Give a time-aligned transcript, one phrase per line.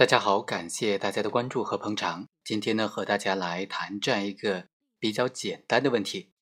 [0.00, 2.26] 大家好，感谢大家的关注和捧场。
[2.42, 6.32] 今天呢，和大家来谈这样一个比较简单的问题：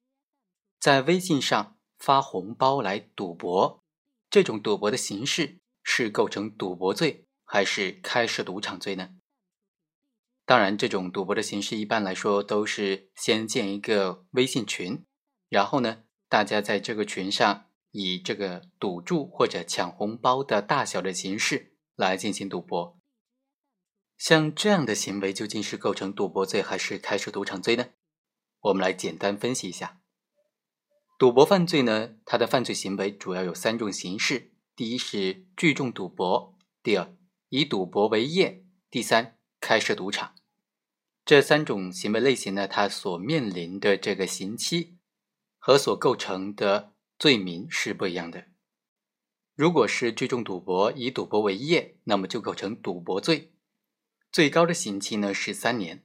[0.78, 3.82] 在微信上发红包来赌博，
[4.30, 9.16] 这种赌博的形式是构成赌博罪，还是开设赌场罪呢？
[10.46, 15.04] 当然，这种赌博的形式一般来说都是先建一个微信群，
[15.48, 22.96] 然后呢，大家在这个群上以这个赌注或者抢红包的大小的形式来进行赌博。
[24.18, 27.90] 像这样的行为究竟是构成赌博罪还是开设赌场罪呢？
[28.60, 30.00] 我们来简单分析一下。
[31.16, 37.14] 赌博犯罪呢，它的犯罪行为主要有三种形式：第一是聚众赌博，第二
[37.48, 40.34] 以赌博为业，第三开设赌场。
[41.24, 44.96] 这三种行为类型呢，它所面临的这个刑期
[45.58, 48.46] 和所构成的罪名是不一样的。
[49.54, 53.52] 如果是聚众赌博，以赌博为业，那么就构成赌博罪，
[54.30, 55.98] 最高的刑期呢是三年；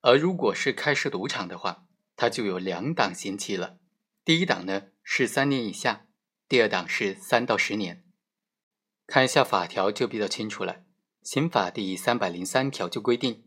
[0.00, 3.78] 而如果是开设赌场的话，它就有两档刑期了。
[4.24, 6.06] 第一档呢是三年以下，
[6.48, 8.04] 第二档是三到十年。
[9.06, 10.84] 看一下法条就比较清楚了，
[11.22, 13.44] 刑法第三百零三条就规定。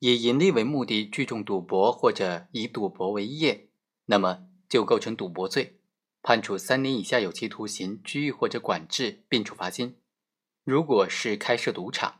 [0.00, 3.68] 以盈利为目的聚众赌博或者以赌博为业，
[4.06, 5.80] 那么就构成赌博罪，
[6.22, 9.98] 判处三年以下有期徒刑、拘役或者管制，并处罚金。
[10.64, 12.19] 如果是开设赌场，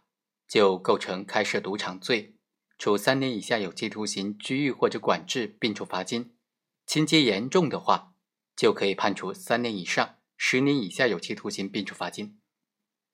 [0.51, 2.34] 就构成开设赌场罪，
[2.77, 6.34] 处三年以下有期徒刑、拘役或者管制，并处罚金。
[6.84, 8.15] 情节严重的话，
[8.56, 12.41] 就可以判处三年以上十年以下有期徒刑，并处罚金。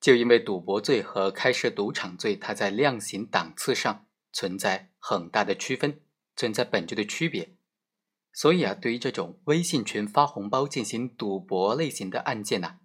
[0.01, 4.05] 就因为赌博罪和开设赌场罪，它在量刑档次上。
[4.33, 6.03] 存在很大的区分，
[6.37, 7.57] 存在本质的区别，
[8.34, 12.81] 所以啊，对于这种微信群发红包进行赌博类型的案件呢，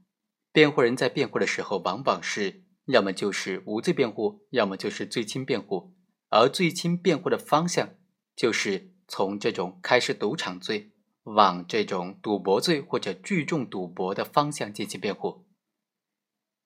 [0.54, 5.94] 辩护人在辩护的时候，往往是要么就是无罪辩护，要么就是罪轻辩护，
[6.30, 7.96] 而罪轻辩护的方向
[8.36, 10.92] 就是从这种开设赌场罪
[11.24, 15.46] 往这种赌博罪或者聚众赌博的方向进行辩护。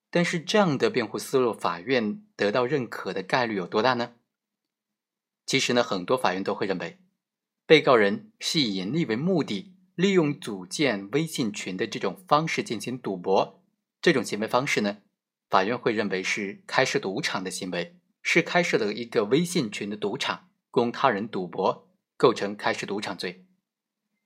[0.10, 4.14] 但是这样的辩护思路，法院得到认可的概率有多大呢？
[5.46, 6.98] 其实呢，很多法院都会认为，
[7.66, 13.62] 被告人是以盈利为目的，利用组建微信群的这种方式进行赌博，
[14.02, 15.00] 这种行为方式呢，
[15.50, 23.46] 法院会认为是开设赌场的行为，是开设了一个微信群的赌场，供他人赌博，构成开设赌场罪。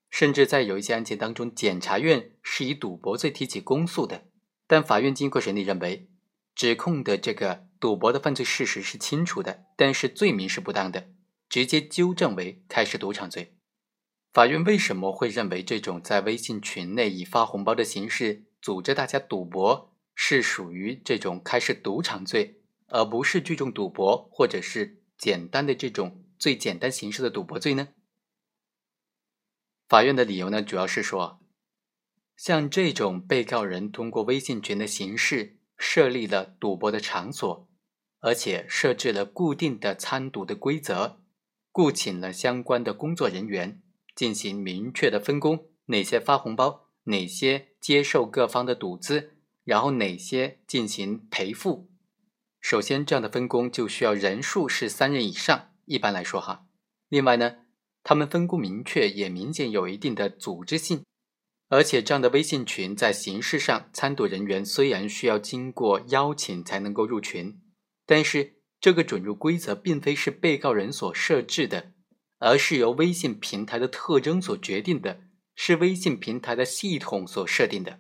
[0.10, 4.26] 甚至在有一些案件当中，检察院是以赌博罪提起公诉的，
[4.68, 6.10] 但法院经过审理认为，
[6.56, 7.70] 指控的这个。
[7.80, 11.08] 赌博的犯罪事实是清楚的，但是罪名是不当的，
[11.48, 13.56] 直接纠正为开设赌场罪。
[14.34, 19.89] 法院为什么会认为这种在微信群内以发红包的形式组织大家赌博
[20.22, 27.88] 是属于这种开设赌场罪，而不是聚众赌博或者是简单的这种最简单形式的赌博罪呢？
[29.88, 31.40] 法院的理由呢，主要是说，
[32.36, 37.70] 像这种被告人通过微信群的形式设立了赌博的场所。
[38.20, 41.22] 而且设置了固定的参赌的规则，
[41.72, 43.82] 雇请了相关的工作人员
[44.14, 49.39] 进行明确的分工，哪些发红包，哪些接受各方的赌资，
[49.70, 51.92] 然后哪些进行赔付。
[52.60, 55.70] 首先，这样的分工就需要人数是三人以上。
[55.86, 56.66] 一般来说，哈，
[57.08, 57.58] 另外呢，
[58.02, 61.06] 他们分工明确，也明显有一定的组织性。
[61.68, 67.62] 而且，这样的微信群在形式上，参赌人员虽然需要经过邀请才能够入群。
[68.08, 71.92] 但是，这个准入规则并非是被告人所设置的，
[72.40, 75.22] 而是由微信平台的特征所决定的，
[75.54, 78.00] 是微信平台的系统所设定的。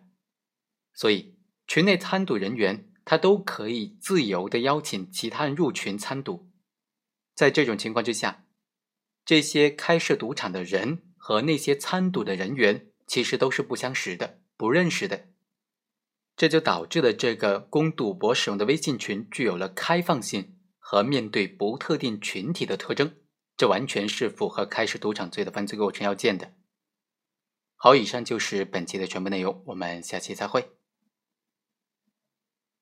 [0.95, 1.38] 所以，
[1.69, 6.49] 群内参赌人员他都可以自由的邀请其他人入群参赌。
[7.35, 8.43] 在这种情况之下，
[9.23, 15.27] 这些开设赌场的人和那些参赌的人员其实都是不相识的、不认识的。
[16.35, 23.15] 这就导致了这个供赌博使用的微信群具有了开放性和面对不特定群体的特征，
[23.55, 26.53] 这完全是符合开设赌场罪的犯罪构成要件的。
[27.75, 30.78] 好，以上就是本期的全部内容，我们下期再会。